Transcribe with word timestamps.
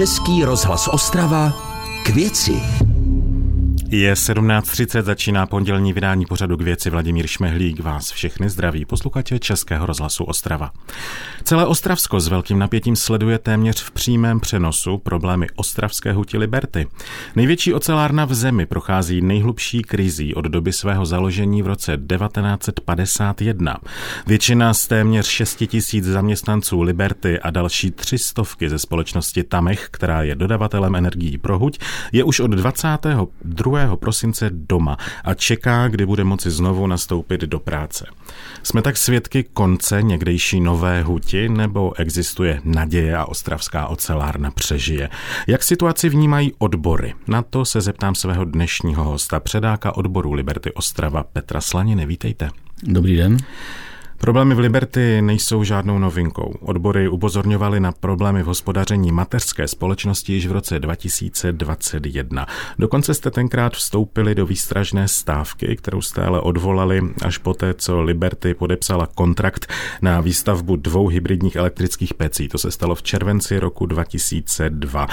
Český 0.00 0.44
rozhlas 0.44 0.88
Ostrava 0.88 1.52
k 2.04 2.08
věci. 2.08 2.89
Je 3.92 4.14
17.30, 4.14 5.02
začíná 5.02 5.46
pondělní 5.46 5.92
vydání 5.92 6.26
pořadu 6.26 6.56
k 6.56 6.62
věci 6.62 6.90
Vladimír 6.90 7.26
Šmehlík. 7.26 7.80
Vás 7.80 8.10
všechny 8.10 8.50
zdraví 8.50 8.84
posluchače 8.84 9.38
Českého 9.38 9.86
rozhlasu 9.86 10.24
Ostrava. 10.24 10.70
Celé 11.44 11.66
Ostravsko 11.66 12.20
s 12.20 12.28
velkým 12.28 12.58
napětím 12.58 12.96
sleduje 12.96 13.38
téměř 13.38 13.82
v 13.82 13.90
přímém 13.90 14.40
přenosu 14.40 14.98
problémy 14.98 15.46
ostravské 15.56 16.12
huti 16.12 16.38
Liberty. 16.38 16.86
Největší 17.36 17.74
ocelárna 17.74 18.24
v 18.24 18.34
zemi 18.34 18.66
prochází 18.66 19.20
nejhlubší 19.20 19.82
krizí 19.82 20.34
od 20.34 20.44
doby 20.44 20.72
svého 20.72 21.06
založení 21.06 21.62
v 21.62 21.66
roce 21.66 21.96
1951. 21.96 23.76
Většina 24.26 24.74
z 24.74 24.86
téměř 24.86 25.26
6 25.26 25.62
tisíc 25.66 26.04
zaměstnanců 26.04 26.82
Liberty 26.82 27.40
a 27.40 27.50
další 27.50 27.90
tři 27.90 28.18
stovky 28.18 28.68
ze 28.68 28.78
společnosti 28.78 29.44
Tamech, 29.44 29.88
která 29.90 30.22
je 30.22 30.34
dodavatelem 30.34 30.94
energií 30.94 31.38
pro 31.38 31.58
huť, 31.58 31.78
je 32.12 32.24
už 32.24 32.40
od 32.40 32.50
22 32.50 33.79
prosince 33.96 34.50
doma 34.52 34.96
a 35.24 35.34
čeká, 35.34 35.88
kdy 35.88 36.06
bude 36.06 36.24
moci 36.24 36.50
znovu 36.50 36.86
nastoupit 36.86 37.40
do 37.40 37.58
práce. 37.58 38.06
Jsme 38.62 38.82
tak 38.82 38.96
svědky 38.96 39.44
konce 39.52 40.02
někdejší 40.02 40.60
nové 40.60 41.02
huti 41.02 41.48
nebo 41.48 41.92
existuje 41.98 42.60
naděje 42.64 43.16
a 43.16 43.24
ostravská 43.24 43.86
ocelárna 43.86 44.50
přežije? 44.50 45.08
Jak 45.46 45.62
situaci 45.62 46.08
vnímají 46.08 46.52
odbory? 46.58 47.14
Na 47.28 47.42
to 47.42 47.64
se 47.64 47.80
zeptám 47.80 48.14
svého 48.14 48.44
dnešního 48.44 49.04
hosta, 49.04 49.40
předáka 49.40 49.96
odboru 49.96 50.32
Liberty 50.32 50.72
Ostrava 50.72 51.22
Petra 51.22 51.60
Slaniny. 51.60 52.06
Vítejte. 52.06 52.50
Dobrý 52.82 53.16
den. 53.16 53.36
Problémy 54.20 54.54
v 54.54 54.58
Liberty 54.58 55.22
nejsou 55.22 55.64
žádnou 55.64 55.98
novinkou. 55.98 56.54
Odbory 56.60 57.08
upozorňovaly 57.08 57.80
na 57.80 57.92
problémy 57.92 58.42
v 58.42 58.46
hospodaření 58.46 59.12
mateřské 59.12 59.68
společnosti 59.68 60.32
již 60.32 60.46
v 60.46 60.52
roce 60.52 60.78
2021. 60.78 62.46
Dokonce 62.78 63.14
jste 63.14 63.30
tenkrát 63.30 63.72
vstoupili 63.72 64.34
do 64.34 64.46
výstražné 64.46 65.08
stávky, 65.08 65.76
kterou 65.76 66.00
jste 66.02 66.22
ale 66.22 66.40
odvolali 66.40 67.02
až 67.22 67.38
poté, 67.38 67.74
co 67.74 68.02
Liberty 68.02 68.54
podepsala 68.54 69.06
kontrakt 69.06 69.72
na 70.02 70.20
výstavbu 70.20 70.76
dvou 70.76 71.08
hybridních 71.08 71.56
elektrických 71.56 72.14
pecí. 72.14 72.48
To 72.48 72.58
se 72.58 72.70
stalo 72.70 72.94
v 72.94 73.02
červenci 73.02 73.58
roku 73.58 73.86
2002. 73.86 75.06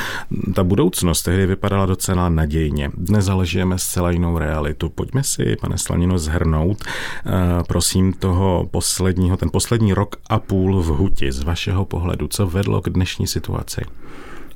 Ta 0.55 0.63
budoucnost 0.63 1.22
tehdy 1.22 1.45
vypadala 1.45 1.85
docela 1.85 2.30
nadějně. 2.30 2.91
Dnes 2.94 3.25
zaležíme 3.25 3.80
zcela 3.80 4.11
jinou 4.11 4.38
realitu. 4.38 4.89
Pojďme 4.89 5.23
si, 5.23 5.55
pane 5.61 5.78
Slanino, 5.78 6.17
zhrnout, 6.17 6.83
uh, 7.25 7.31
prosím, 7.67 8.13
toho 8.13 8.67
posledního 8.72 8.97
posledního, 8.98 9.38
ten 9.38 9.50
poslední 9.50 9.94
rok 9.94 10.16
a 10.30 10.40
půl 10.40 10.81
v 10.81 10.88
Huti 10.88 11.31
z 11.31 11.44
vašeho 11.44 11.86
pohledu? 11.86 12.28
Co 12.28 12.48
vedlo 12.48 12.81
k 12.81 12.90
dnešní 12.90 13.28
situaci? 13.28 13.81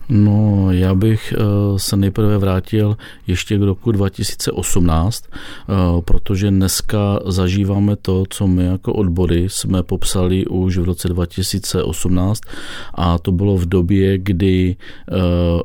No, 0.10 0.68
já 0.72 0.96
bych 0.96 1.34
eh, 1.34 1.40
se 1.78 1.98
nejprve 1.98 2.38
vrátil 2.38 2.98
ještě 3.28 3.58
k 3.58 3.62
roku 3.62 3.92
2018, 3.92 5.24
eh, 5.34 5.74
protože 6.02 6.50
dneska 6.50 7.20
zažíváme 7.26 7.96
to, 7.96 8.24
co 8.30 8.48
my 8.48 8.66
jako 8.66 8.94
odbory 8.94 9.46
jsme 9.50 9.84
popsali 9.84 10.46
už 10.46 10.78
v 10.78 10.84
roce 10.84 11.08
2018 11.08 12.42
a 12.94 13.18
to 13.18 13.32
bylo 13.32 13.58
v 13.58 13.66
době, 13.66 14.18
kdy 14.18 14.76
eh, 14.76 15.16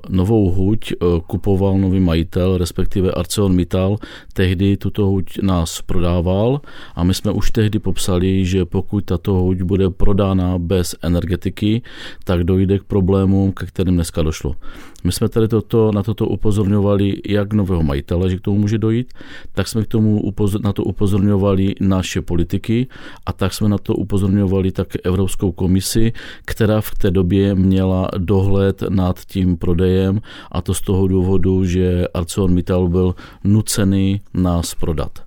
novou 0.09 0.51
huť 0.51 0.93
kupoval 1.27 1.79
nový 1.79 2.01
majitel, 2.01 2.59
respektive 2.59 3.13
ArcelorMittal, 3.13 3.97
tehdy 4.33 4.77
tuto 4.77 5.07
huť 5.07 5.43
nás 5.43 5.83
prodával 5.83 6.61
a 6.95 7.05
my 7.05 7.15
jsme 7.15 7.33
už 7.33 7.51
tehdy 7.51 7.79
popsali, 7.79 8.45
že 8.45 8.65
pokud 8.65 9.05
tato 9.05 9.33
huť 9.33 9.63
bude 9.63 9.91
prodána 9.91 10.59
bez 10.59 10.95
energetiky, 11.03 11.83
tak 12.25 12.45
dojde 12.45 12.79
k 12.79 12.85
problémům, 12.85 13.53
ke 13.53 13.67
kterým 13.67 13.95
dneska 13.95 14.23
došlo. 14.27 14.59
My 15.05 15.13
jsme 15.13 15.29
tady 15.29 15.49
toto, 15.49 15.93
na 15.95 16.03
toto 16.03 16.27
upozorňovali 16.27 17.23
jak 17.29 17.53
nového 17.53 17.83
majitele, 17.83 18.31
že 18.31 18.37
k 18.37 18.41
tomu 18.41 18.59
může 18.67 18.79
dojít, 18.79 19.15
tak 19.55 19.69
jsme 19.69 19.85
k 19.85 19.87
tomu 19.87 20.21
upozor, 20.21 20.61
na 20.61 20.73
to 20.73 20.83
upozorňovali 20.83 21.75
naše 21.81 22.21
politiky 22.23 22.87
a 23.27 23.33
tak 23.33 23.55
jsme 23.55 23.69
na 23.69 23.79
to 23.79 23.95
upozorňovali 23.95 24.73
také 24.73 24.99
Evropskou 25.05 25.53
komisi, 25.53 26.13
která 26.45 26.81
v 26.81 26.91
té 26.91 27.11
době 27.11 27.55
měla 27.55 28.11
dohled 28.19 28.83
nad 28.89 29.21
tím 29.25 29.57
prodejem 29.57 30.21
a 30.53 30.63
to 30.63 30.75
z 30.75 30.81
toho 30.81 31.09
důvodu, 31.09 31.65
že 31.65 32.09
ArcelorMittal 32.15 32.89
byl 32.89 33.15
nucený 33.45 34.21
nás 34.35 34.75
prodat. 34.75 35.27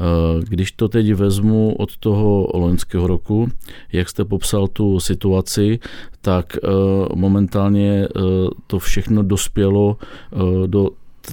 Eh, 0.00 0.40
když 0.48 0.72
to 0.72 0.88
teď 0.88 1.12
vezmu 1.12 1.74
od 1.78 1.96
toho 1.96 2.48
loňského 2.54 3.06
roku, 3.06 3.48
jak 3.92 4.08
jste 4.08 4.24
popsal 4.24 4.68
tu 4.68 5.00
situaci, 5.00 5.78
tak 6.20 6.56
eh, 6.56 6.68
momentálně 7.14 8.04
eh, 8.04 8.20
to 8.66 8.78
všechno 8.78 9.22
dospělo 9.22 9.96
do 10.66 10.88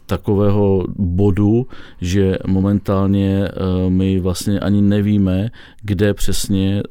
takového 0.06 0.84
bodu, 0.96 1.68
že 2.02 2.38
momentálně 2.48 3.50
my 3.90 4.20
vlastně 4.20 4.60
ani 4.60 4.82
nevíme, 4.82 5.50
kde 5.82 6.14
přesně 6.14 6.84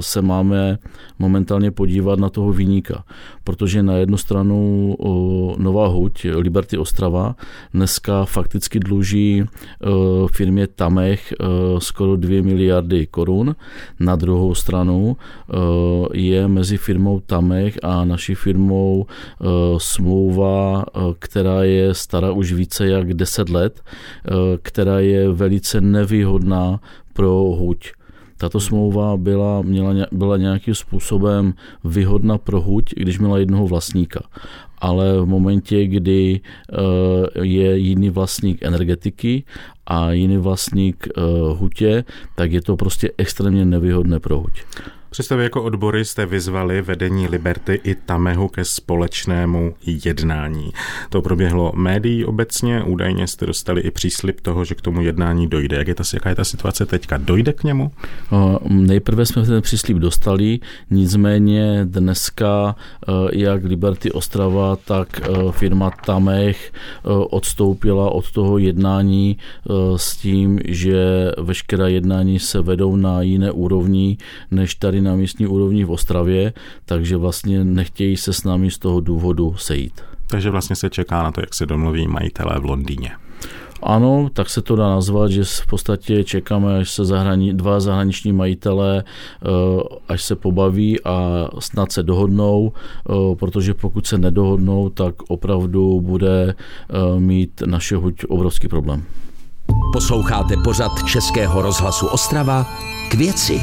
se 0.00 0.22
máme 0.22 0.78
momentálně 1.18 1.70
podívat 1.70 2.18
na 2.18 2.28
toho 2.28 2.52
výníka. 2.52 3.04
Protože 3.44 3.82
na 3.82 3.94
jednu 3.94 4.16
stranu 4.16 4.94
Nová 5.58 5.86
Huť, 5.86 6.26
Liberty 6.34 6.78
Ostrava, 6.78 7.36
dneska 7.74 8.24
fakticky 8.24 8.80
dluží 8.80 9.44
firmě 10.32 10.66
Tamech 10.66 11.34
skoro 11.78 12.16
2 12.16 12.42
miliardy 12.42 13.06
korun. 13.06 13.56
Na 14.00 14.16
druhou 14.16 14.54
stranu 14.54 15.16
je 16.12 16.48
mezi 16.48 16.76
firmou 16.76 17.20
Tamech 17.20 17.78
a 17.82 18.04
naší 18.04 18.34
firmou 18.34 19.06
smlouva, 19.78 20.84
která 21.18 21.64
je 21.64 21.94
stará 21.94 22.32
už 22.40 22.52
více 22.52 22.88
jak 22.88 23.14
10 23.14 23.48
let, 23.48 23.80
která 24.62 24.98
je 25.00 25.28
velice 25.28 25.80
nevýhodná 25.80 26.80
pro 27.12 27.30
huť. 27.32 27.92
Tato 28.40 28.60
smlouva 28.60 29.16
byla, 29.16 29.62
měla, 29.62 30.06
byla 30.12 30.36
nějakým 30.36 30.74
způsobem 30.74 31.54
vyhodna 31.84 32.38
pro 32.38 32.60
huť, 32.60 32.94
když 32.96 33.18
měla 33.18 33.38
jednoho 33.38 33.66
vlastníka. 33.66 34.20
Ale 34.78 35.20
v 35.20 35.26
momentě, 35.26 35.86
kdy 35.86 36.40
eh, 36.40 37.44
je 37.44 37.78
jiný 37.78 38.10
vlastník 38.10 38.62
energetiky 38.62 39.44
a 39.86 40.12
jiný 40.12 40.36
vlastník 40.36 41.08
eh, 41.08 41.20
hutě, 41.52 42.04
tak 42.36 42.52
je 42.52 42.62
to 42.62 42.76
prostě 42.76 43.12
extrémně 43.18 43.64
nevýhodné 43.64 44.20
pro 44.20 44.40
huť. 44.40 44.64
Představě 45.10 45.42
jako 45.44 45.62
odbory 45.62 46.04
jste 46.04 46.26
vyzvali 46.26 46.82
vedení 46.82 47.28
Liberty 47.28 47.80
i 47.84 47.94
Tamehu 47.94 48.48
ke 48.48 48.64
společnému 48.64 49.74
jednání. 50.04 50.70
To 51.10 51.22
proběhlo 51.22 51.72
médií 51.76 52.24
obecně, 52.24 52.82
údajně 52.82 53.26
jste 53.26 53.46
dostali 53.46 53.80
i 53.80 53.90
příslip 53.90 54.40
toho, 54.40 54.64
že 54.64 54.74
k 54.74 54.80
tomu 54.80 55.02
jednání 55.02 55.48
dojde. 55.48 55.76
Jak 55.76 55.88
je 55.88 55.94
ta, 55.94 56.04
jaká 56.14 56.28
je 56.28 56.34
ta 56.34 56.44
situace 56.44 56.86
teďka? 56.86 57.16
Dojde 57.16 57.52
k 57.52 57.64
němu? 57.64 57.90
Nejprve 58.68 59.26
jsme 59.26 59.46
ten 59.46 59.62
příslip 59.62 59.96
dostali, 59.96 60.58
nicméně 60.90 61.80
dneska 61.84 62.76
jak 63.32 63.64
Liberty 63.64 64.12
Ostrava, 64.12 64.76
tak 64.76 65.20
firma 65.50 65.90
Tamech 65.90 66.72
odstoupila 67.30 68.10
od 68.10 68.30
toho 68.30 68.58
jednání 68.58 69.36
s 69.96 70.16
tím, 70.16 70.58
že 70.64 71.30
veškerá 71.38 71.88
jednání 71.88 72.38
se 72.38 72.60
vedou 72.60 72.96
na 72.96 73.22
jiné 73.22 73.52
úrovni, 73.52 74.18
než 74.50 74.74
tady 74.74 74.99
na 75.02 75.16
místní 75.16 75.46
úrovni 75.46 75.84
v 75.84 75.90
Ostravě, 75.90 76.52
takže 76.84 77.16
vlastně 77.16 77.64
nechtějí 77.64 78.16
se 78.16 78.32
s 78.32 78.44
námi 78.44 78.70
z 78.70 78.78
toho 78.78 79.00
důvodu 79.00 79.54
sejít. 79.56 80.00
Takže 80.26 80.50
vlastně 80.50 80.76
se 80.76 80.90
čeká 80.90 81.22
na 81.22 81.32
to, 81.32 81.40
jak 81.40 81.54
se 81.54 81.66
domluví 81.66 82.08
majitelé 82.08 82.60
v 82.60 82.64
Londýně. 82.64 83.10
Ano, 83.82 84.28
tak 84.32 84.50
se 84.50 84.62
to 84.62 84.76
dá 84.76 84.88
nazvat, 84.88 85.30
že 85.30 85.44
v 85.44 85.66
podstatě 85.66 86.24
čekáme, 86.24 86.78
až 86.78 86.90
se 86.90 87.04
zahrani, 87.04 87.54
dva 87.54 87.80
zahraniční 87.80 88.32
majitelé, 88.32 89.04
eh, 89.04 89.46
až 90.08 90.24
se 90.24 90.36
pobaví 90.36 91.04
a 91.04 91.48
snad 91.58 91.92
se 91.92 92.02
dohodnou, 92.02 92.72
eh, 92.72 93.36
protože 93.36 93.74
pokud 93.74 94.06
se 94.06 94.18
nedohodnou, 94.18 94.88
tak 94.88 95.14
opravdu 95.28 96.00
bude 96.00 96.54
eh, 96.54 97.20
mít 97.20 97.62
naše 97.66 97.96
huť 97.96 98.24
obrovský 98.28 98.68
problém. 98.68 99.04
Posloucháte 99.92 100.56
pořad 100.64 100.92
Českého 101.06 101.62
rozhlasu 101.62 102.06
Ostrava 102.06 102.66
k 103.10 103.14
věci. 103.14 103.60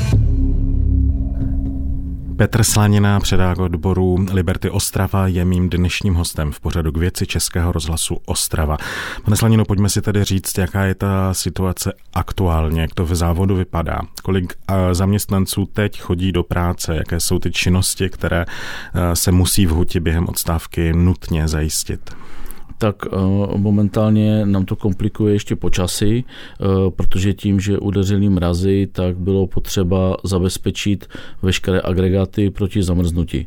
Petr 2.38 2.64
Slanina, 2.64 3.20
předák 3.20 3.60
odboru 3.60 4.26
Liberty 4.34 4.70
Ostrava, 4.70 5.28
je 5.28 5.46
mým 5.46 5.70
dnešním 5.70 6.14
hostem 6.14 6.52
v 6.52 6.60
pořadu 6.60 6.92
k 6.92 6.98
věci 6.98 7.28
Českého 7.28 7.72
rozhlasu 7.72 8.18
Ostrava. 8.26 8.78
Pane 9.24 9.38
Slanino, 9.38 9.66
pojďme 9.66 9.90
si 9.90 10.02
tedy 10.02 10.24
říct, 10.24 10.58
jaká 10.58 10.84
je 10.84 10.96
ta 10.96 11.34
situace 11.34 11.94
aktuálně, 12.14 12.82
jak 12.82 12.94
to 12.94 13.06
v 13.06 13.16
závodu 13.16 13.56
vypadá, 13.56 14.00
kolik 14.24 14.54
zaměstnanců 14.92 15.66
teď 15.66 16.02
chodí 16.02 16.32
do 16.32 16.44
práce, 16.44 16.96
jaké 16.96 17.20
jsou 17.20 17.40
ty 17.40 17.52
činnosti, 17.52 18.10
které 18.10 18.46
se 19.14 19.32
musí 19.32 19.66
v 19.66 19.70
huti 19.70 20.00
během 20.00 20.30
odstávky 20.30 20.94
nutně 20.94 21.48
zajistit. 21.48 22.16
Tak 22.78 22.96
momentálně 23.56 24.46
nám 24.46 24.66
to 24.66 24.76
komplikuje 24.76 25.34
ještě 25.34 25.56
počasí, 25.56 26.26
protože 26.96 27.34
tím, 27.34 27.60
že 27.60 27.80
udeřili 27.80 28.30
mrazy, 28.30 28.88
tak 28.92 29.18
bylo 29.18 29.48
potřeba 29.48 30.18
zabezpečit 30.24 31.08
veškeré 31.42 31.82
agregáty 31.84 32.50
proti 32.50 32.84
zamrznutí. 32.84 33.46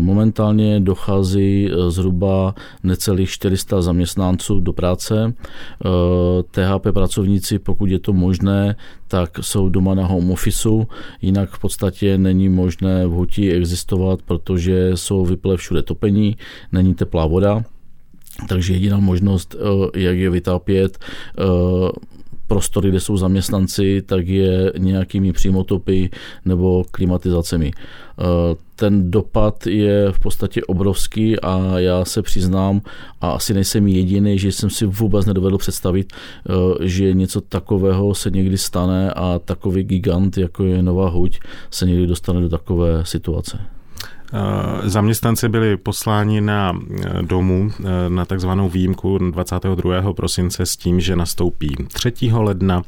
Momentálně 0.00 0.80
dochází 0.80 1.70
zhruba 1.88 2.54
necelých 2.82 3.30
400 3.30 3.82
zaměstnanců 3.82 4.60
do 4.60 4.72
práce. 4.72 5.34
THP 6.50 6.86
pracovníci, 6.92 7.58
pokud 7.58 7.90
je 7.90 7.98
to 7.98 8.12
možné, 8.12 8.76
tak 9.08 9.38
jsou 9.40 9.68
doma 9.68 9.94
na 9.94 10.06
home 10.06 10.30
officeu, 10.30 10.86
jinak 11.22 11.50
v 11.50 11.58
podstatě 11.58 12.18
není 12.18 12.48
možné 12.48 13.06
v 13.06 13.10
hutí 13.10 13.50
existovat, 13.50 14.22
protože 14.22 14.90
jsou 14.94 15.24
vyple 15.24 15.56
všude 15.56 15.82
topení, 15.82 16.36
není 16.72 16.94
teplá 16.94 17.26
voda, 17.26 17.64
takže 18.48 18.72
jediná 18.72 18.98
možnost, 18.98 19.56
eh, 19.58 20.00
jak 20.00 20.16
je 20.16 20.30
vytápět, 20.30 20.98
eh, 20.98 21.42
prostory, 22.46 22.88
kde 22.88 23.00
jsou 23.00 23.16
zaměstnanci, 23.16 24.02
tak 24.02 24.28
je 24.28 24.72
nějakými 24.78 25.32
přímotopy 25.32 26.10
nebo 26.44 26.84
klimatizacemi. 26.90 27.70
Eh, 27.74 28.22
ten 28.76 29.10
dopad 29.10 29.66
je 29.66 30.12
v 30.12 30.20
podstatě 30.20 30.64
obrovský 30.64 31.40
a 31.40 31.78
já 31.78 32.04
se 32.04 32.22
přiznám, 32.22 32.80
a 33.20 33.30
asi 33.30 33.54
nejsem 33.54 33.88
jediný, 33.88 34.38
že 34.38 34.52
jsem 34.52 34.70
si 34.70 34.86
vůbec 34.86 35.26
nedovedl 35.26 35.58
představit, 35.58 36.12
že 36.82 37.12
něco 37.12 37.40
takového 37.40 38.14
se 38.14 38.30
někdy 38.30 38.58
stane 38.58 39.10
a 39.10 39.38
takový 39.38 39.82
gigant, 39.82 40.38
jako 40.38 40.64
je 40.64 40.82
Nová 40.82 41.08
Huť, 41.08 41.40
se 41.70 41.86
někdy 41.86 42.06
dostane 42.06 42.40
do 42.40 42.48
takové 42.48 43.04
situace. 43.04 43.58
Eh, 44.34 44.88
zaměstnanci 44.88 45.48
byli 45.48 45.76
posláni 45.76 46.40
na 46.40 46.72
eh, 46.74 47.22
domů 47.22 47.70
eh, 47.80 47.84
na 48.08 48.24
takzvanou 48.24 48.68
výjimku 48.68 49.18
22. 49.18 50.12
prosince 50.12 50.66
s 50.66 50.76
tím, 50.76 51.00
že 51.00 51.16
nastoupí 51.16 51.76
3. 51.92 52.12
ledna 52.32 52.82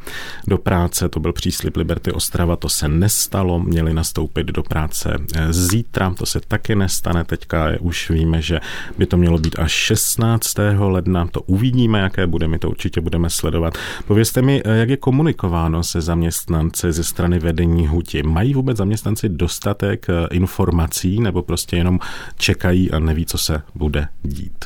do 0.47 0.59
práce. 0.59 1.09
To 1.09 1.21
byl 1.21 1.33
příslip 1.33 1.77
Liberty 1.77 2.13
Ostrava, 2.13 2.57
to 2.57 2.69
se 2.69 2.89
nestalo. 2.89 3.59
Měli 3.59 3.95
nastoupit 3.95 4.47
do 4.47 4.63
práce 4.63 5.17
zítra, 5.51 6.15
to 6.19 6.27
se 6.27 6.41
taky 6.49 6.75
nestane. 6.75 7.25
Teďka 7.25 7.69
už 7.81 8.11
víme, 8.11 8.43
že 8.43 8.61
by 8.99 9.07
to 9.07 9.17
mělo 9.17 9.39
být 9.39 9.59
až 9.59 9.73
16. 9.73 10.55
ledna. 10.79 11.27
To 11.27 11.41
uvidíme, 11.41 11.99
jaké 11.99 12.27
bude, 12.27 12.49
my 12.49 12.59
to 12.59 12.71
určitě 12.71 13.01
budeme 13.01 13.31
sledovat. 13.31 13.75
Povězte 14.07 14.43
mi, 14.43 14.63
jak 14.65 14.89
je 14.89 14.97
komunikováno 14.97 15.83
se 15.83 16.01
zaměstnanci 16.01 16.93
ze 16.93 17.05
strany 17.05 17.39
vedení 17.39 17.87
Huti. 17.87 18.23
Mají 18.23 18.55
vůbec 18.55 18.77
zaměstnanci 18.77 19.29
dostatek 19.29 20.07
informací 20.31 21.21
nebo 21.21 21.36
prostě 21.43 21.77
jenom 21.77 21.99
čekají 22.37 22.91
a 22.91 22.99
neví, 22.99 23.27
co 23.27 23.39
se 23.39 23.63
bude 23.75 24.09
dít? 24.23 24.65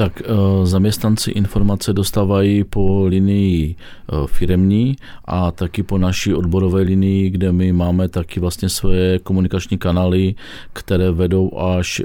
Tak 0.00 0.22
eh, 0.24 0.26
zaměstnanci 0.66 1.30
informace 1.30 1.92
dostávají 1.92 2.64
po 2.64 3.06
linii 3.06 3.76
eh, 3.76 4.16
firemní 4.26 4.96
a 5.24 5.50
taky 5.50 5.82
po 5.82 5.98
naší 5.98 6.34
odborové 6.34 6.82
linii, 6.82 7.30
kde 7.30 7.52
my 7.52 7.72
máme 7.72 8.08
taky 8.08 8.40
vlastně 8.40 8.68
své 8.68 9.18
komunikační 9.18 9.78
kanály, 9.78 10.34
které 10.72 11.10
vedou 11.10 11.58
až 11.58 12.00
eh, 12.00 12.04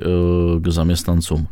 k 0.59 0.68
zaměstnancům. 0.68 1.47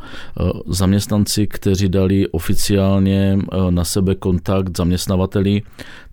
Zaměstnanci, 0.68 1.48
kteří 1.48 1.90
dali 1.90 2.28
oficiálně 2.28 3.40
na 3.70 3.84
sebe 3.84 4.16
kontakt 4.16 4.78
zaměstnavateli, 4.78 5.62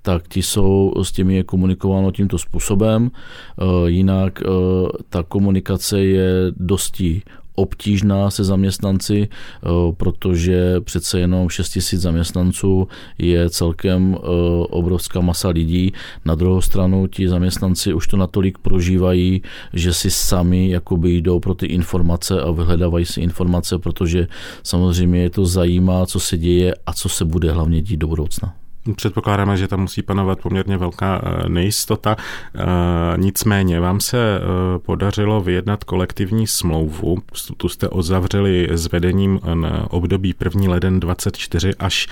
tak 0.03 0.29
ti 0.29 0.43
jsou, 0.43 0.93
s 1.03 1.13
těmi 1.13 1.35
je 1.37 1.45
komunikováno 1.45 2.11
tímto 2.11 2.39
způsobem. 2.39 3.11
Jinak 3.87 4.43
ta 5.09 5.23
komunikace 5.23 6.01
je 6.01 6.31
dosti 6.57 7.23
obtížná 7.55 8.31
se 8.31 8.45
zaměstnanci, 8.45 9.29
eh, 9.29 9.69
protože 9.97 10.81
přece 10.81 11.21
jenom 11.21 11.49
6 11.49 11.69
tisíc 11.69 12.01
zaměstnanců 12.01 12.89
je 13.19 13.51
celkem 13.51 14.17
eh, 14.19 14.27
obrovská 14.71 15.21
masa 15.21 15.49
lidí. 15.49 15.93
Na 16.25 16.35
druhou 16.35 16.61
stranu 16.61 17.07
ti 17.07 17.29
zaměstnanci 17.29 17.95
už 17.95 18.07
to 18.07 18.17
natolik 18.17 18.59
prožívají, 18.59 19.43
že 19.73 19.93
si 19.93 20.11
sami 20.11 20.71
jakoby 20.71 21.17
jdou 21.17 21.41
pro 21.41 21.55
ty 21.55 21.67
informace 21.67 22.41
a 22.41 22.51
vyhledávají 22.51 23.07
si 23.07 23.21
informace, 23.21 23.79
protože 23.79 24.27
samozřejmě 24.63 25.23
je 25.23 25.31
to 25.31 25.47
zajímá, 25.47 26.07
co 26.07 26.21
se 26.21 26.39
děje 26.39 26.75
a 26.87 26.93
co 26.93 27.09
se 27.09 27.25
bude 27.25 27.53
hlavně 27.53 27.83
dít 27.83 27.97
do 27.97 28.07
budoucna. 28.07 28.60
Předpokládáme, 28.97 29.57
že 29.57 29.69
tam 29.69 29.81
musí 29.81 30.03
panovat 30.03 30.41
poměrně 30.41 30.77
velká 30.77 31.23
eh, 31.23 31.49
nejistota. 31.49 32.17
Eh, 32.55 32.65
nicméně 33.17 33.81
vám 33.81 34.01
se 34.01 34.19
eh, 34.19 34.79
podařilo 34.79 35.41
vyjednat 35.41 35.85
kolektivní 35.85 36.47
smlouvu. 36.47 37.19
Tu 37.57 37.69
jste 37.69 37.89
ozavřeli 37.89 38.69
s 38.71 38.93
vedením 38.93 39.41
na 39.55 39.91
období 39.91 40.35
1. 40.45 40.71
leden 40.71 41.01
24 41.01 41.75
až 41.75 42.07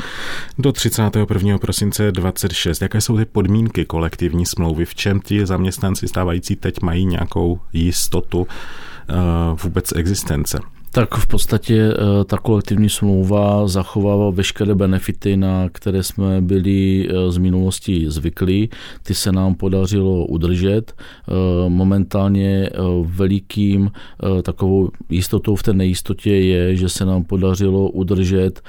do 0.59 0.73
31. 0.73 1.59
prosince 1.59 2.13
26. 2.13 2.83
Jaké 2.83 3.01
jsou 3.01 3.17
ty 3.17 3.25
podmínky 3.25 3.85
kolektivní 3.85 4.47
smlouvy? 4.47 4.85
V 4.85 4.95
čem 4.95 5.21
ti 5.21 5.47
zaměstnanci 5.47 6.09
stávající 6.09 6.57
teď 6.57 6.83
mají 6.83 7.07
nějakou 7.07 7.61
jistotu 7.73 8.47
vůbec 9.63 9.93
existence? 9.97 10.59
Tak 10.91 11.15
v 11.15 11.27
podstatě 11.27 11.93
eh, 11.93 12.25
ta 12.25 12.39
kolektivní 12.39 12.89
smlouva 12.89 13.69
zachovává 13.69 14.31
veškeré 14.31 14.75
benefity, 14.75 15.37
na 15.37 15.69
které 15.69 16.03
jsme 16.03 16.41
byli 16.41 17.09
eh, 17.09 17.33
z 17.33 17.39
minulosti 17.39 18.05
zvyklí. 18.09 18.71
Ty 19.03 19.15
se 19.15 19.33
nám 19.33 19.55
podařilo 19.55 20.27
udržet. 20.27 20.93
Eh, 20.97 21.33
momentálně 21.69 22.71
velikým 23.03 23.91
takovou 24.43 24.91
jistotou 25.11 25.57
v 25.57 25.63
té 25.63 25.73
nejistotě 25.73 26.31
je, 26.31 26.77
že 26.77 26.89
se 26.89 27.05
nám 27.05 27.25
podařilo 27.25 27.91
udržet 27.91 28.63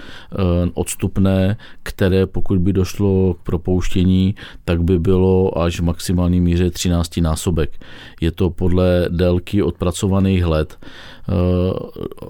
odstupné, 0.73 1.57
které 1.83 2.25
pokud 2.25 2.59
by 2.59 2.73
došlo 2.73 3.33
k 3.33 3.37
propouštění, 3.43 4.35
tak 4.65 4.83
by 4.83 4.99
bylo 4.99 5.57
až 5.57 5.79
v 5.79 5.83
maximální 5.83 6.41
míře 6.41 6.69
13 6.71 7.21
násobek. 7.21 7.71
Je 8.21 8.31
to 8.31 8.49
podle 8.49 9.05
délky 9.09 9.63
odpracovaných 9.63 10.45
let. 10.45 10.77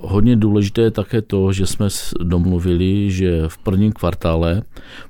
Hodně 0.01 0.35
důležité 0.35 0.81
je 0.81 0.91
také 0.91 1.21
to, 1.21 1.53
že 1.53 1.65
jsme 1.65 1.87
domluvili, 2.23 3.11
že 3.11 3.43
v 3.47 3.57
prvním 3.57 3.91
kvartále, 3.91 4.61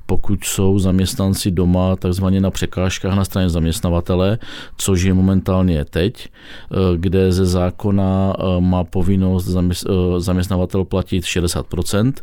pokud 0.09 0.44
jsou 0.44 0.79
zaměstnanci 0.79 1.51
doma 1.51 1.95
takzvaně 1.95 2.41
na 2.41 2.51
překážkách 2.51 3.15
na 3.15 3.25
straně 3.25 3.50
zaměstnavatele, 3.50 4.38
což 4.77 5.01
je 5.01 5.13
momentálně 5.13 5.85
teď, 5.85 6.27
eh, 6.27 6.97
kde 6.97 7.31
ze 7.31 7.45
zákona 7.45 8.33
eh, 8.33 8.61
má 8.61 8.83
povinnost 8.83 9.47
eh, 9.47 9.85
zaměstnavatel 10.17 10.85
platit 10.85 11.23
60%. 11.23 12.13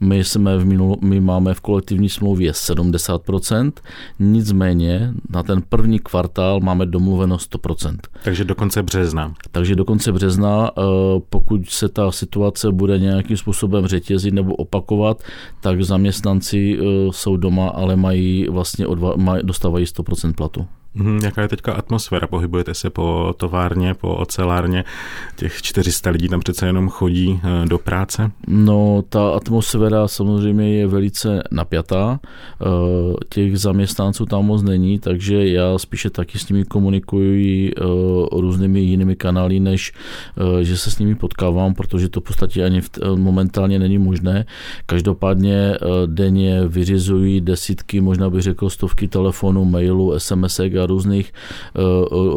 My, 0.00 0.24
jsme 0.24 0.58
v 0.58 0.64
minul, 0.64 0.96
my 1.02 1.20
máme 1.20 1.54
v 1.54 1.60
kolektivní 1.60 2.08
smlouvě 2.08 2.52
70%, 2.52 3.72
nicméně 4.18 5.12
na 5.30 5.42
ten 5.42 5.62
první 5.68 5.98
kvartál 5.98 6.60
máme 6.60 6.86
domluveno 6.86 7.36
100%. 7.36 7.96
Takže 8.24 8.44
do 8.44 8.54
konce 8.54 8.82
března. 8.82 9.34
Takže 9.50 9.74
do 9.74 9.84
konce 9.84 10.12
března, 10.12 10.70
pokud 11.30 11.68
se 11.68 11.88
ta 11.88 12.12
situace 12.12 12.72
bude 12.72 12.98
nějakým 12.98 13.36
způsobem 13.36 13.86
řetězit 13.86 14.34
nebo 14.34 14.54
opakovat, 14.54 15.22
tak 15.60 15.82
zaměstnanci 15.82 16.78
jsou 17.16 17.36
doma, 17.36 17.68
ale 17.68 17.96
mají 17.96 18.48
vlastně 18.48 18.86
odva, 18.86 19.12
mají, 19.16 19.42
dostávají 19.44 19.84
100% 19.84 20.34
platu. 20.34 20.66
Hmm, 20.98 21.18
jaká 21.24 21.42
je 21.42 21.48
teďka 21.48 21.72
atmosféra? 21.72 22.26
Pohybujete 22.26 22.74
se 22.74 22.90
po 22.90 23.34
továrně, 23.36 23.94
po 23.94 24.14
ocelárně? 24.14 24.84
Těch 25.36 25.62
400 25.62 26.10
lidí 26.10 26.28
tam 26.28 26.40
přece 26.40 26.66
jenom 26.66 26.88
chodí 26.88 27.40
eh, 27.44 27.66
do 27.66 27.78
práce? 27.78 28.30
No, 28.46 29.04
ta 29.08 29.30
atmosféra 29.30 30.08
samozřejmě 30.08 30.74
je 30.74 30.86
velice 30.86 31.42
napjatá. 31.50 32.20
Eh, 32.22 32.66
těch 33.28 33.58
zaměstnanců 33.58 34.26
tam 34.26 34.44
moc 34.44 34.62
není, 34.62 34.98
takže 34.98 35.48
já 35.48 35.78
spíše 35.78 36.10
taky 36.10 36.38
s 36.38 36.48
nimi 36.48 36.64
komunikuji 36.64 37.72
eh, 37.76 37.82
různými 38.32 38.80
jinými 38.80 39.16
kanály, 39.16 39.60
než 39.60 39.92
že 40.60 40.76
se 40.76 40.90
s 40.90 40.98
nimi 40.98 41.14
potkávám, 41.14 41.74
protože 41.74 42.08
to 42.08 42.20
v 42.20 42.24
podstatě 42.24 42.64
ani 42.64 42.82
momentálně 43.14 43.78
není 43.78 43.98
možné. 43.98 44.46
Každopádně 44.86 45.78
denně 46.06 46.68
vyřizují 46.68 47.40
desítky, 47.40 48.00
možná 48.00 48.30
bych 48.30 48.42
řekl 48.42 48.70
stovky 48.70 49.08
telefonů, 49.08 49.64
mailů, 49.64 50.18
SMS 50.18 50.60
a 50.60 50.85
různých, 50.86 51.32
eh, 51.76 51.80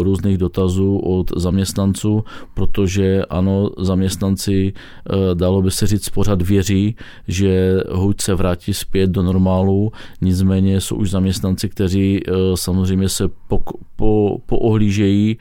různých 0.04 0.38
dotazů 0.38 0.98
od 0.98 1.32
zaměstnanců, 1.36 2.24
protože 2.54 3.26
ano, 3.30 3.70
zaměstnanci, 3.78 4.74
eh, 4.74 5.36
dalo 5.36 5.62
by 5.62 5.72
se 5.72 5.88
říct, 5.88 6.10
pořád 6.10 6.42
věří, 6.42 6.96
že 7.28 7.78
huť 7.92 8.22
se 8.22 8.36
vrátí 8.36 8.74
zpět 8.74 9.10
do 9.10 9.24
normálu, 9.24 9.92
nicméně 10.22 10.82
jsou 10.82 10.96
už 10.96 11.10
zaměstnanci, 11.10 11.70
kteří 11.70 12.22
eh, 12.28 12.32
samozřejmě 12.56 13.10
se 13.10 13.30
po, 13.48 13.60
po, 13.96 14.38
poohlížejí 14.46 15.38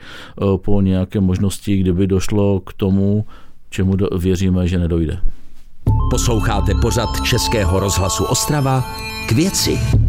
po 0.57 0.81
nějaké 0.81 1.19
možnosti, 1.19 1.77
kdyby 1.77 2.07
došlo 2.07 2.59
k 2.59 2.73
tomu, 2.73 3.25
čemu 3.69 3.95
do, 3.95 4.07
věříme, 4.17 4.67
že 4.67 4.79
nedojde. 4.79 5.19
Posloucháte 6.09 6.75
pořad 6.81 7.09
Českého 7.23 7.79
rozhlasu 7.79 8.23
Ostrava 8.23 8.83
k 9.27 9.31
věci. 9.31 10.08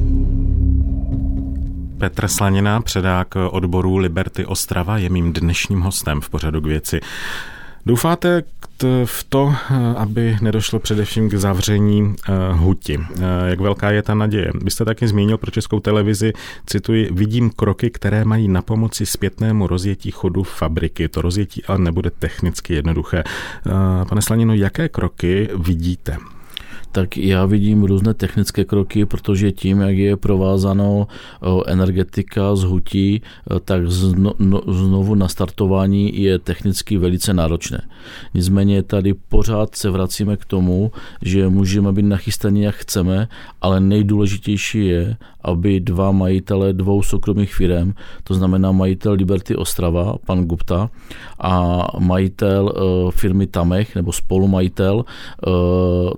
Petr 2.01 2.29
Slanina, 2.29 2.81
předák 2.81 3.35
odboru 3.51 3.97
Liberty 3.97 4.47
Ostrava, 4.47 4.99
je 4.99 5.09
mým 5.11 5.33
dnešním 5.33 5.81
hostem 5.81 6.21
v 6.21 6.31
pořadu 6.31 6.61
k 6.61 6.67
věci. 6.67 7.01
Doufáte 7.87 8.43
v 9.05 9.25
to, 9.29 9.55
aby 9.97 10.37
nedošlo 10.43 10.79
především 10.79 11.31
k 11.31 11.35
zavření 11.35 12.15
eh, 12.29 12.33
huti? 12.53 12.99
Eh, 13.01 13.23
jak 13.51 13.61
velká 13.61 13.91
je 13.91 14.03
ta 14.03 14.15
naděje? 14.15 14.51
Vy 14.63 14.71
jste 14.71 14.85
taky 14.85 15.09
zmínil 15.09 15.39
pro 15.39 15.51
českou 15.51 15.81
televizi, 15.81 16.33
cituji, 16.67 17.09
vidím 17.13 17.51
kroky, 17.51 17.91
které 17.91 18.25
mají 18.25 18.49
na 18.49 18.63
pomoci 18.63 19.07
zpětnému 19.07 19.67
rozjetí 19.67 20.11
chodu 20.11 20.43
fabriky. 20.43 21.09
To 21.09 21.23
rozjetí 21.23 21.65
ale 21.65 21.79
nebude 21.79 22.11
technicky 22.11 22.75
jednoduché. 22.75 23.19
Eh, 23.27 24.05
pane 24.09 24.23
Slanino, 24.23 24.55
jaké 24.55 24.89
kroky 24.89 25.49
vidíte? 25.59 26.17
Tak 26.93 27.17
já 27.17 27.47
vidím 27.47 27.83
různé 27.83 28.15
technické 28.15 28.65
kroky, 28.65 29.07
protože 29.07 29.53
tím, 29.53 29.81
jak 29.81 29.97
je 29.97 30.17
provázáno 30.17 31.07
energetika 31.67 32.57
z 32.57 32.63
hutí, 32.63 33.23
tak 33.65 33.91
zno, 33.91 34.33
no, 34.39 34.61
znovu 34.69 35.15
nastartování 35.15 36.23
je 36.23 36.39
technicky 36.39 36.99
velice 36.99 37.35
náročné. 37.35 37.83
Nicméně 38.35 38.83
tady 38.83 39.15
pořád 39.15 39.75
se 39.75 39.91
vracíme 39.91 40.37
k 40.37 40.45
tomu, 40.45 40.93
že 41.23 41.49
můžeme 41.49 41.93
být 41.93 42.03
nachystaní, 42.03 42.63
jak 42.63 42.75
chceme, 42.75 43.29
ale 43.61 43.81
nejdůležitější 43.81 44.87
je, 44.87 45.17
aby 45.45 45.81
dva 45.81 46.13
majitele 46.13 46.73
dvou 46.73 47.03
soukromých 47.03 47.55
firm, 47.55 47.93
to 48.25 48.35
znamená 48.35 48.73
majitel 48.73 49.13
Liberty 49.13 49.57
Ostrava, 49.57 50.17
pan 50.27 50.45
Gupta, 50.45 50.91
a 51.41 51.87
majitel 51.99 52.73
firmy 53.11 53.47
Tamech, 53.47 53.95
nebo 53.95 54.13
spolumajitel, 54.13 55.05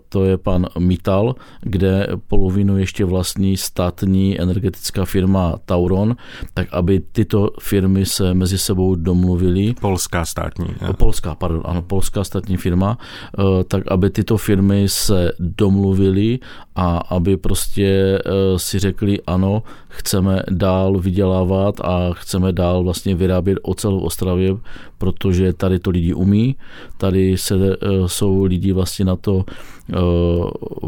to 0.09 0.25
je 0.25 0.38
pan 0.38 0.62
Mital, 0.78 1.35
kde 1.61 2.09
polovinu 2.28 2.78
ještě 2.78 3.04
vlastní 3.04 3.57
státní 3.57 4.40
energetická 4.40 5.04
firma 5.04 5.54
Tauron, 5.64 6.16
tak 6.54 6.69
aby 6.73 7.00
tyto 7.12 7.50
firmy 7.61 8.07
se 8.07 8.35
mezi 8.35 8.59
sebou 8.59 8.95
domluvily. 8.95 9.75
Polská 9.81 10.25
státní. 10.25 10.66
Je. 10.87 10.92
Polská, 10.92 11.35
pardon, 11.35 11.62
ano, 11.64 11.83
polská 11.83 12.25
státní 12.25 12.57
firma, 12.57 12.99
eh, 13.38 13.64
tak 13.64 13.83
aby 13.88 14.11
tyto 14.11 14.37
firmy 14.37 14.88
se 14.88 15.33
domluvily 15.38 16.38
a 16.76 16.97
aby 16.97 17.37
prostě 17.37 18.19
eh, 18.26 18.59
si 18.59 18.79
řekli 18.79 19.21
ano, 19.26 19.62
chceme 19.88 20.43
dál 20.50 20.99
vydělávat 20.99 21.81
a 21.81 22.11
chceme 22.12 22.52
dál 22.52 22.85
vlastně 22.85 23.14
vyrábět 23.14 23.59
ocel 23.62 23.99
v 23.99 24.05
Ostravě, 24.05 24.57
protože 24.99 25.52
tady 25.52 25.79
to 25.79 25.91
lidi 25.91 26.14
umí, 26.14 26.57
tady 26.97 27.38
se, 27.38 27.55
eh, 27.55 27.76
jsou 28.07 28.45
lidi 28.45 28.73
vlastně 28.73 29.05
na 29.05 29.17
to 29.17 29.45
eh, 29.93 29.97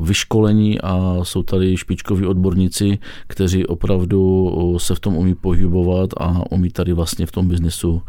vyškolení 0.01 0.81
a 0.81 1.19
jsou 1.23 1.43
tady 1.43 1.77
špičkoví 1.77 2.27
odborníci, 2.27 2.99
kteří 3.27 3.67
opravdu 3.67 4.77
se 4.79 4.95
v 4.95 5.01
tom 5.01 5.17
umí 5.17 5.35
pohybovat 5.35 6.11
a 6.17 6.53
umí 6.53 6.71
tady 6.71 6.93
vlastně 6.93 7.27
v 7.27 7.33
tom 7.33 7.49
biznesu 7.49 8.03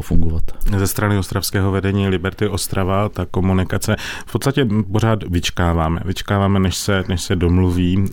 fungovat. 0.00 0.42
Ze 0.76 0.86
strany 0.86 1.18
ostravského 1.18 1.70
vedení 1.70 2.08
Liberty 2.08 2.48
Ostrava 2.48 3.08
ta 3.08 3.26
komunikace 3.26 3.96
v 4.26 4.32
podstatě 4.32 4.68
pořád 4.92 5.22
vyčkáváme. 5.22 6.00
Vyčkáváme, 6.04 6.58
než 6.58 6.76
se, 6.76 7.04
než 7.08 7.22
se 7.22 7.36
domluví 7.36 8.04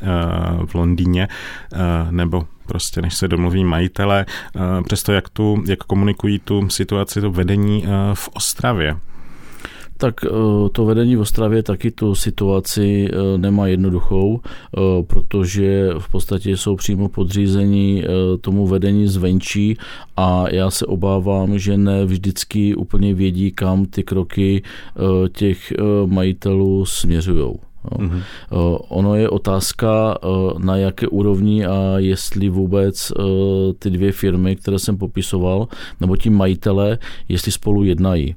v 0.65 0.75
Londýně 0.75 1.27
nebo 2.11 2.47
prostě 2.65 3.01
než 3.01 3.15
se 3.15 3.27
domluví 3.27 3.63
majitele, 3.63 4.25
eh, 4.55 4.59
přesto 4.83 5.11
jak, 5.11 5.29
tu, 5.29 5.63
jak 5.67 5.79
komunikují 5.79 6.39
tu 6.39 6.69
situaci, 6.69 7.21
to 7.21 7.31
vedení 7.31 7.85
eh, 7.85 7.89
v 8.13 8.29
Ostravě. 8.33 8.97
Tak 9.97 10.25
eh, 10.25 10.29
to 10.71 10.85
vedení 10.85 11.15
v 11.15 11.19
Ostravě 11.19 11.63
taky 11.63 11.91
tu 11.91 12.15
situaci 12.15 13.09
nemá 13.37 13.67
jednoduchou, 13.67 14.39
protože 15.07 15.89
v 15.99 16.11
podstatě 16.11 16.57
jsou 16.57 16.75
přímo 16.75 17.09
podřízení 17.09 18.03
tomu 18.41 18.67
vedení 18.67 19.07
zvenčí 19.07 19.77
a 20.17 20.45
já 20.51 20.71
se 20.71 20.85
obávám, 20.85 21.59
že 21.59 21.77
ne 21.77 22.05
vždycky 22.05 22.75
úplně 22.75 23.13
vědí, 23.13 23.51
kam 23.51 23.85
ty 23.85 24.03
kroky 24.03 24.63
těch 25.31 25.73
majitelů 26.05 26.85
směřují. 26.85 27.53
Mm-hmm. 27.91 28.21
Ono 28.89 29.15
je 29.15 29.29
otázka, 29.29 30.17
eh, 30.17 30.27
na 30.57 30.77
jaké 30.77 31.07
úrovni 31.07 31.65
a 31.65 31.95
jestli 31.97 32.49
vůbec 32.49 33.11
eh, 33.11 33.23
ty 33.79 33.89
dvě 33.89 34.11
firmy, 34.11 34.55
které 34.55 34.79
jsem 34.79 34.97
popisoval, 34.97 35.67
nebo 35.99 36.17
ti 36.17 36.29
majitele, 36.29 36.97
jestli 37.29 37.51
spolu 37.51 37.83
jednají. 37.83 38.35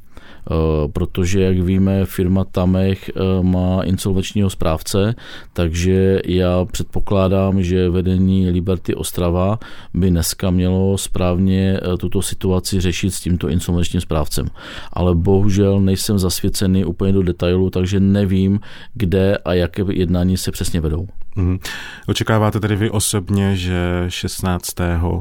Eh, 0.51 0.89
protože, 0.89 1.41
jak 1.41 1.59
víme, 1.59 2.05
firma 2.05 2.45
Tamech 2.45 3.09
eh, 3.09 3.43
má 3.43 3.83
insolvenčního 3.83 4.51
správce, 4.51 5.15
takže 5.53 6.21
já 6.25 6.65
předpokládám, 6.65 7.63
že 7.63 7.89
vedení 7.89 8.51
Liberty 8.51 8.95
Ostrava 8.95 9.59
by 9.95 10.11
dneska 10.11 10.51
mělo 10.51 10.99
správně 10.99 11.81
eh, 11.83 11.97
tuto 11.97 12.23
situaci 12.23 12.81
řešit 12.81 13.11
s 13.11 13.21
tímto 13.21 13.49
insolvenčním 13.49 14.01
správcem. 14.01 14.47
Ale 14.93 15.15
bohužel 15.15 15.81
nejsem 15.81 16.19
zasvěcený 16.19 16.85
úplně 16.85 17.13
do 17.13 17.23
detailu, 17.23 17.71
takže 17.71 18.01
nevím, 18.01 18.61
kde 18.95 19.37
a 19.37 19.55
jaké 19.55 19.85
jednání 19.91 20.37
se 20.37 20.51
přesně 20.51 20.81
vedou. 20.81 21.09
Mm. 21.37 21.59
Očekáváte 22.07 22.61
tedy 22.61 22.77
vy 22.77 22.91
osobně, 22.91 23.57
že 23.57 24.05
16. 24.09 24.75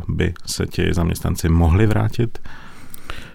by 0.07 0.34
se 0.46 0.65
ti 0.65 0.93
zaměstnanci 0.93 1.50
mohli 1.50 1.88
vrátit? 1.88 2.39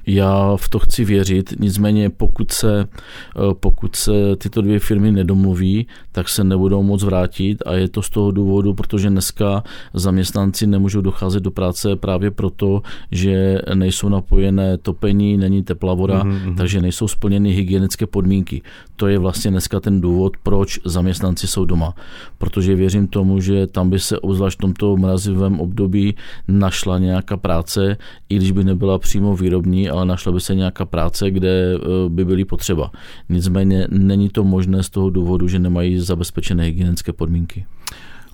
Já 0.06 0.56
v 0.56 0.68
to 0.68 0.78
chci 0.78 1.04
věřit, 1.04 1.54
nicméně 1.60 2.10
pokud 2.10 2.52
se, 2.52 2.80
eh, 2.80 3.40
pokud 3.54 3.96
se 3.96 4.12
tyto 4.36 4.62
dvě 4.62 4.78
firmy 4.78 5.12
nedomluví, 5.12 5.86
tak 6.12 6.28
se 6.28 6.44
nebudou 6.44 6.82
moc 6.82 7.02
vrátit 7.02 7.62
a 7.66 7.72
je 7.72 7.88
to 7.88 8.02
z 8.02 8.10
toho 8.10 8.30
důvodu, 8.30 8.74
protože 8.74 9.10
dneska 9.10 9.64
zaměstnanci 9.94 10.66
nemůžou 10.66 11.00
docházet 11.00 11.42
do 11.42 11.50
práce 11.50 11.96
právě 11.96 12.30
proto, 12.30 12.82
že 13.10 13.58
nejsou 13.74 14.08
napojené 14.08 14.78
topení, 14.78 15.36
není 15.36 15.62
teplá 15.62 15.94
voda, 15.94 16.22
mm-hmm. 16.22 16.56
takže 16.56 16.80
nejsou 16.80 17.08
splněny 17.08 17.52
hygienické 17.52 18.06
podmínky. 18.06 18.62
To 18.96 19.06
je 19.08 19.18
vlastně 19.18 19.50
dneska 19.50 19.80
ten 19.80 20.00
důvod, 20.00 20.36
proč 20.42 20.80
zaměstnanci 20.84 21.46
jsou 21.46 21.64
doma. 21.64 21.94
Protože 22.38 22.74
věřím 22.74 23.06
tomu, 23.06 23.40
že 23.40 23.66
tam 23.66 23.90
by 23.90 23.98
se 23.98 24.18
obzvlášť 24.18 24.58
v 24.58 24.60
tomto 24.60 24.96
mrazivém 24.96 25.60
období 25.60 26.14
našla 26.48 26.98
nějaká 26.98 27.36
práce, 27.36 27.96
i 28.28 28.36
když 28.36 28.50
by 28.50 28.64
nebyla 28.64 28.98
přímo 28.98 29.36
výrobní, 29.36 29.90
ale 29.92 30.06
našla 30.06 30.32
by 30.32 30.40
se 30.40 30.54
nějaká 30.54 30.84
práce, 30.84 31.30
kde 31.30 31.74
eh, 31.74 31.78
by 32.08 32.24
byly 32.24 32.44
potřeba. 32.44 32.90
Nicméně 33.28 33.86
není 33.90 34.28
to 34.28 34.44
možné 34.44 34.82
z 34.82 34.90
toho 34.90 35.10
důvodu, 35.10 35.48
že 35.48 35.58
nemají 35.58 35.98
zabezpečené 35.98 36.64
hygienické 36.64 37.12
podmínky. 37.12 37.66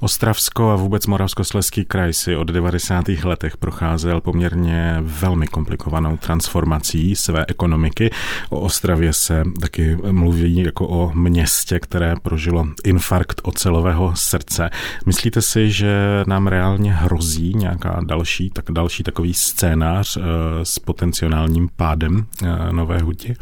Ostravsko 0.00 0.70
a 0.70 0.76
vůbec 0.76 1.06
Moravskoslezský 1.06 1.84
kraj 1.84 2.12
si 2.12 2.36
od 2.36 2.48
90. 2.48 3.08
letech 3.08 3.56
procházel 3.56 4.20
poměrně 4.20 4.96
velmi 5.00 5.46
komplikovanou 5.46 6.16
transformací 6.16 7.16
své 7.16 7.44
ekonomiky. 7.48 8.10
O 8.50 8.60
Ostravě 8.60 9.12
se 9.12 9.42
taky 9.60 9.96
mluví 10.10 10.56
jako 10.56 10.88
o 10.88 11.12
městě, 11.14 11.80
které 11.80 12.14
prožilo 12.22 12.66
infarkt 12.84 13.40
ocelového 13.44 14.12
srdce. 14.16 14.70
Myslíte 15.06 15.42
si, 15.42 15.70
že 15.70 16.24
nám 16.26 16.46
reálně 16.46 16.92
hrozí 16.92 17.54
nějaká 17.54 18.00
další, 18.04 18.50
tak 18.50 18.64
další 18.70 19.02
takový 19.02 19.34
scénář 19.34 20.16
e, 20.16 20.20
s 20.62 20.78
potenciálním 20.78 21.68
pádem 21.76 22.26
e, 22.42 22.72
Nové 22.72 22.98
huti? 22.98 23.36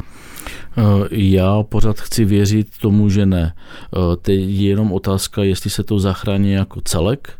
Eh, 0.77 1.07
já 1.11 1.63
pořád 1.63 1.99
chci 1.99 2.25
věřit 2.25 2.67
tomu, 2.81 3.09
že 3.09 3.25
ne. 3.25 3.53
Eh, 3.55 4.15
teď 4.15 4.39
je 4.39 4.69
jenom 4.69 4.93
otázka, 4.93 5.43
jestli 5.43 5.69
se 5.69 5.83
to 5.83 5.99
zachrání 5.99 6.51
jako 6.51 6.81
celek, 6.81 7.39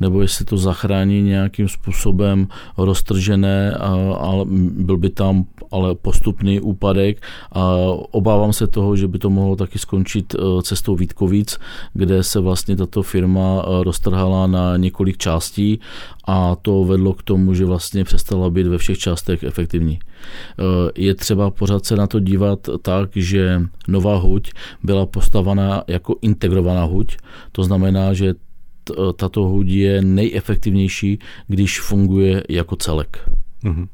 nebo 0.00 0.22
jestli 0.22 0.44
to 0.44 0.56
zachrání 0.56 1.22
nějakým 1.22 1.68
způsobem 1.68 2.48
roztržené, 2.76 3.74
ale 4.18 4.44
byl 4.70 4.96
by 4.96 5.10
tam 5.10 5.44
ale 5.72 5.94
postupný 5.94 6.60
úpadek 6.60 7.22
a 7.52 7.74
obávám 8.10 8.52
se 8.52 8.66
toho, 8.66 8.96
že 8.96 9.08
by 9.08 9.18
to 9.18 9.30
mohlo 9.30 9.56
taky 9.56 9.78
skončit 9.78 10.34
e, 10.34 10.62
cestou 10.62 10.96
Vítkovic, 10.96 11.58
kde 11.92 12.22
se 12.22 12.40
vlastně 12.40 12.76
tato 12.76 13.02
firma 13.02 13.62
e, 13.62 13.84
roztrhala 13.84 14.46
na 14.46 14.76
několik 14.76 15.16
částí 15.16 15.80
a 16.24 16.56
to 16.62 16.84
vedlo 16.84 17.12
k 17.12 17.22
tomu, 17.22 17.54
že 17.54 17.64
vlastně 17.64 18.04
přestala 18.04 18.50
být 18.50 18.66
ve 18.66 18.78
všech 18.78 18.98
částech 18.98 19.42
efektivní. 19.42 19.98
E, 19.98 20.00
je 20.96 21.14
třeba 21.14 21.50
pořád 21.50 21.84
se 21.84 21.96
na 21.96 22.06
to 22.06 22.20
dívat 22.20 22.58
tak, 22.82 23.10
že 23.14 23.62
nová 23.88 24.16
huť 24.16 24.52
byla 24.82 25.06
postavená 25.06 25.82
jako 25.86 26.16
integrovaná 26.22 26.84
huť, 26.84 27.16
to 27.52 27.64
znamená, 27.64 28.14
že 28.14 28.34
tato 29.16 29.42
huť 29.42 29.66
je 29.66 30.02
nejefektivnější, 30.02 31.18
když 31.46 31.80
funguje 31.80 32.44
jako 32.48 32.76
celek. 32.76 33.28
Mm-hmm. 33.64 33.88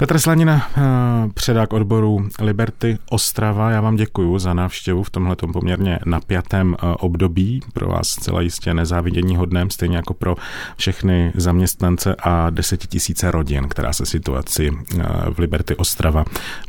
Petr 0.00 0.18
Slanina, 0.18 0.68
eh, 0.76 0.82
předák 1.34 1.72
odboru 1.72 2.28
Liberty 2.40 2.98
Ostrava, 3.10 3.70
já 3.70 3.80
vám 3.80 3.96
děkuji 3.96 4.38
za 4.38 4.54
návštěvu 4.54 5.02
v 5.02 5.10
tomhle 5.10 5.36
poměrně 5.36 5.98
napjatém 6.06 6.76
eh, 6.78 6.86
období. 6.86 7.60
Pro 7.72 7.88
vás 7.88 8.08
celá 8.08 8.40
jistě 8.40 8.74
nezávidění 8.74 9.36
hodném, 9.36 9.70
stejně 9.70 9.96
jako 9.96 10.14
pro 10.14 10.36
všechny 10.76 11.32
zaměstnance 11.34 12.14
a 12.22 12.50
desetitisíce 12.50 13.30
rodin, 13.30 13.68
která 13.68 13.92
se 13.92 14.06
situaci 14.06 14.70
eh, 14.70 15.02
v 15.30 15.38
Liberty 15.38 15.76
Ostrava 15.76 16.24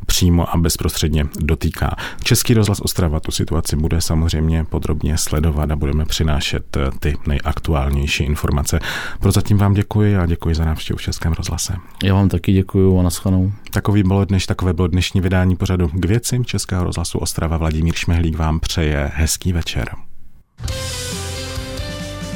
přímo 0.05 0.55
a 0.55 0.57
bezprostředně 0.57 1.25
dotýká. 1.39 1.95
Český 2.23 2.53
rozhlas 2.53 2.79
Ostrava 2.79 3.19
tu 3.19 3.31
situaci 3.31 3.75
bude 3.75 4.01
samozřejmě 4.01 4.63
podrobně 4.63 5.17
sledovat 5.17 5.71
a 5.71 5.75
budeme 5.75 6.05
přinášet 6.05 6.77
ty 6.99 7.17
nejaktuálnější 7.27 8.23
informace. 8.23 8.79
Prozatím 9.19 9.57
vám 9.57 9.73
děkuji 9.73 10.17
a 10.17 10.25
děkuji 10.25 10.55
za 10.55 10.65
návštěvu 10.65 10.97
v 10.97 11.01
Českém 11.01 11.33
rozhlase. 11.33 11.73
Já 12.03 12.13
vám 12.13 12.29
taky 12.29 12.53
děkuji 12.53 12.99
a 12.99 13.20
naschanou. 13.21 13.51
Takový 13.71 14.03
bylo 14.03 14.25
dneš, 14.25 14.45
takové 14.45 14.73
bylo 14.73 14.87
dnešní 14.87 15.21
vydání 15.21 15.55
pořadu 15.55 15.87
k 15.87 16.05
věcím 16.05 16.45
Českého 16.45 16.83
rozhlasu 16.83 17.17
Ostrava. 17.17 17.57
Vladimír 17.57 17.95
Šmehlík 17.95 18.37
vám 18.37 18.59
přeje 18.59 19.11
hezký 19.13 19.53
večer. 19.53 19.89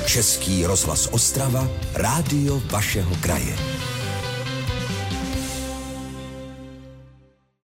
Český 0.05 0.65
rozhlas 0.65 1.09
Ostrava, 1.11 1.67
rádio 1.95 2.61
vašeho 2.71 3.15
kraje. 3.21 3.55